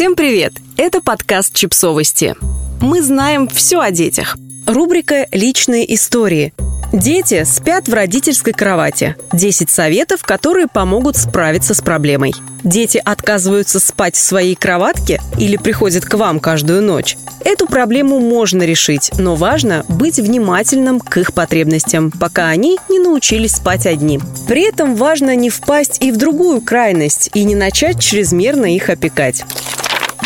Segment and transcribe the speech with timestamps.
[0.00, 0.54] Всем привет!
[0.78, 2.34] Это подкаст «Чипсовости».
[2.80, 4.38] Мы знаем все о детях.
[4.66, 6.54] Рубрика «Личные истории».
[6.92, 9.14] Дети спят в родительской кровати.
[9.32, 12.34] 10 советов, которые помогут справиться с проблемой.
[12.64, 17.16] Дети отказываются спать в своей кроватке или приходят к вам каждую ночь.
[17.44, 23.54] Эту проблему можно решить, но важно быть внимательным к их потребностям, пока они не научились
[23.54, 24.18] спать одни.
[24.48, 29.44] При этом важно не впасть и в другую крайность и не начать чрезмерно их опекать.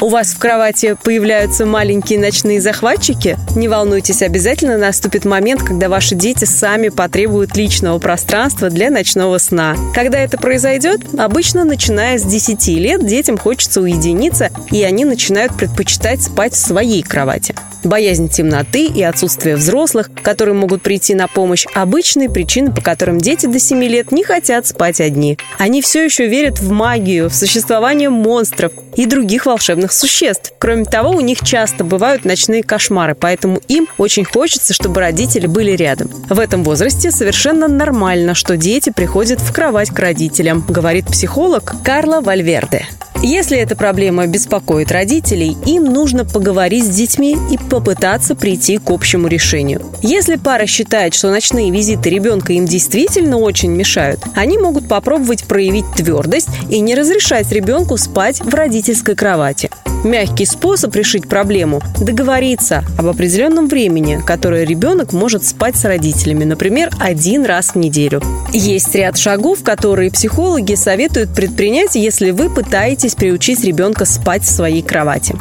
[0.00, 3.38] У вас в кровати появляются маленькие ночные захватчики?
[3.54, 9.76] Не волнуйтесь, обязательно наступит момент, когда ваши дети сами потребуют личного пространства для ночного сна.
[9.94, 11.00] Когда это произойдет?
[11.16, 17.02] Обычно, начиная с 10 лет, детям хочется уединиться, и они начинают предпочитать спать в своей
[17.02, 17.54] кровати.
[17.84, 23.44] Боязнь темноты и отсутствие взрослых, которые могут прийти на помощь, обычные причины, по которым дети
[23.44, 25.38] до 7 лет не хотят спать одни.
[25.58, 30.52] Они все еще верят в магию, в существование монстров и других волшебных существ.
[30.58, 35.72] Кроме того, у них часто бывают ночные кошмары, поэтому им очень хочется, чтобы родители были
[35.72, 36.08] рядом.
[36.28, 42.20] В этом возрасте совершенно нормально, что дети приходят в кровать к родителям, говорит психолог Карла
[42.20, 42.86] Вальверде.
[43.26, 49.28] Если эта проблема беспокоит родителей, им нужно поговорить с детьми и попытаться прийти к общему
[49.28, 49.80] решению.
[50.02, 55.86] Если пара считает, что ночные визиты ребенка им действительно очень мешают, они могут попробовать проявить
[55.96, 59.70] твердость и не разрешать ребенку спать в родительской кровати.
[60.04, 66.90] Мягкий способ решить проблему– договориться об определенном времени, которое ребенок может спать с родителями, например,
[67.00, 68.20] один раз в неделю.
[68.52, 74.82] Есть ряд шагов, которые психологи советуют предпринять, если вы пытаетесь приучить ребенка спать в своей
[74.82, 75.34] кровати.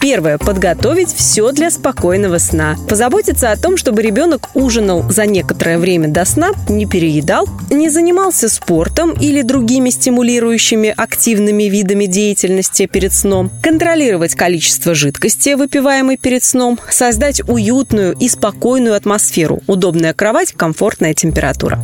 [0.00, 0.38] Первое.
[0.38, 2.76] Подготовить все для спокойного сна.
[2.88, 8.48] Позаботиться о том, чтобы ребенок ужинал за некоторое время до сна, не переедал, не занимался
[8.48, 16.78] спортом или другими стимулирующими активными видами деятельности перед сном, контролировать количество жидкости, выпиваемой перед сном,
[16.90, 21.82] создать уютную и спокойную атмосферу, удобная кровать, комфортная температура.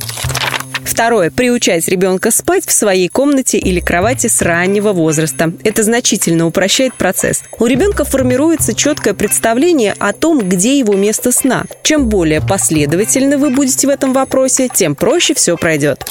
[0.84, 1.30] Второе.
[1.30, 5.52] Приучать ребенка спать в своей комнате или кровати с раннего возраста.
[5.64, 7.42] Это значительно упрощает процесс.
[7.58, 11.64] У ребенка формируется четкое представление о том, где его место сна.
[11.82, 16.04] Чем более последовательно вы будете в этом вопросе, тем проще все пройдет.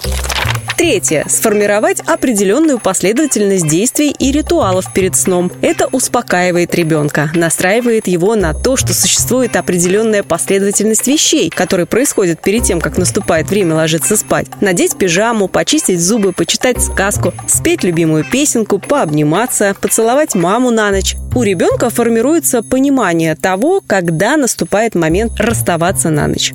[0.78, 1.26] Третье.
[1.30, 5.52] Сформировать определенную последовательность действий и ритуалов перед сном.
[5.62, 12.64] Это успокаивает ребенка, настраивает его на то, что существует определенная последовательность вещей, которые происходят перед
[12.64, 14.48] тем, как наступает время ложиться спать.
[14.64, 21.18] Надеть пижаму, почистить зубы, почитать сказку, спеть любимую песенку, пообниматься, поцеловать маму на ночь.
[21.36, 26.54] У ребенка формируется понимание того, когда наступает момент расставаться на ночь.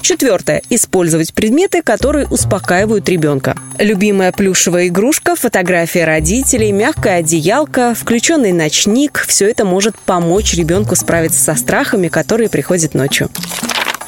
[0.00, 0.62] Четвертое.
[0.70, 3.54] Использовать предметы, которые успокаивают ребенка.
[3.78, 11.40] Любимая плюшевая игрушка, фотография родителей, мягкая одеялка, включенный ночник– все это может помочь ребенку справиться
[11.40, 13.28] со страхами, которые приходят ночью.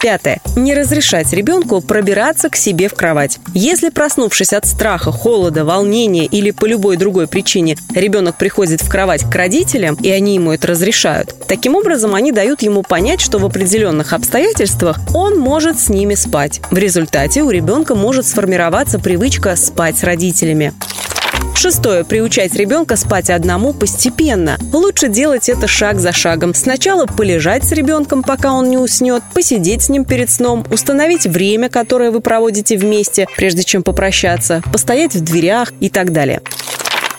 [0.01, 0.41] Пятое.
[0.55, 3.41] Не разрешать ребенку пробираться к себе в кровать.
[3.53, 9.25] Если, проснувшись от страха, холода, волнения или по любой другой причине, ребенок приходит в кровать
[9.29, 13.45] к родителям, и они ему это разрешают, таким образом они дают ему понять, что в
[13.45, 16.61] определенных обстоятельствах он может с ними спать.
[16.71, 20.75] В результате у ребенка может сформироваться привычка спать с родителями.
[21.55, 22.05] Шестое.
[22.05, 24.59] Приучать ребенка спать одному постепенно.
[24.73, 26.55] Лучше делать это шаг за шагом.
[26.55, 31.69] Сначала полежать с ребенком, пока он не уснет, посидеть с ним перед сном, установить время,
[31.69, 36.43] которое вы проводите вместе, прежде чем попрощаться, постоять в дверях и так далее.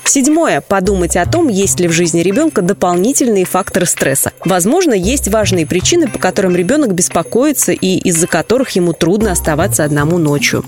[0.05, 0.61] Седьмое.
[0.61, 4.31] Подумать о том, есть ли в жизни ребенка дополнительные факторы стресса.
[4.43, 10.17] Возможно, есть важные причины, по которым ребенок беспокоится и из-за которых ему трудно оставаться одному
[10.17, 10.65] ночью.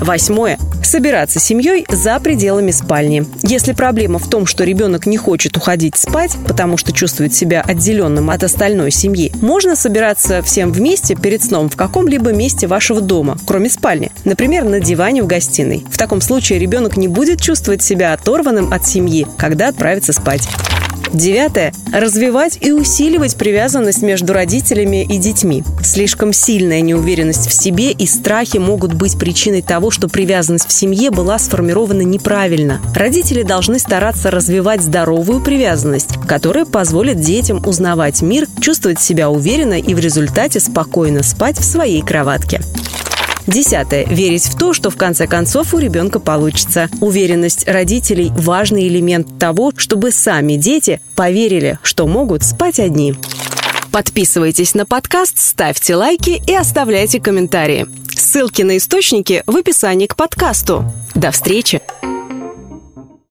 [0.00, 0.58] Восьмое.
[0.90, 3.24] Собираться семьей за пределами спальни.
[3.44, 8.28] Если проблема в том, что ребенок не хочет уходить спать, потому что чувствует себя отделенным
[8.28, 13.70] от остальной семьи, можно собираться всем вместе перед сном в каком-либо месте вашего дома, кроме
[13.70, 14.10] спальни.
[14.24, 15.84] Например, на диване в гостиной.
[15.88, 20.48] В таком случае ребенок не будет чувствовать себя оторванным от семьи, когда отправится спать.
[21.12, 21.72] Девятое.
[21.92, 25.64] Развивать и усиливать привязанность между родителями и детьми.
[25.82, 31.10] Слишком сильная неуверенность в себе и страхи могут быть причиной того, что привязанность в семье
[31.10, 32.80] была сформирована неправильно.
[32.94, 39.94] Родители должны стараться развивать здоровую привязанность, которая позволит детям узнавать мир, чувствовать себя уверенно и
[39.94, 42.60] в результате спокойно спать в своей кроватке.
[43.46, 44.04] Десятое.
[44.06, 46.88] Верить в то, что в конце концов у ребенка получится.
[47.00, 53.14] Уверенность родителей– важный элемент того, чтобы сами дети поверили, что могут спать одни.
[53.92, 57.86] Подписывайтесь на подкаст, ставьте лайки и оставляйте комментарии.
[58.14, 60.84] Ссылки на источники в описании к подкасту.
[61.14, 61.79] До встречи!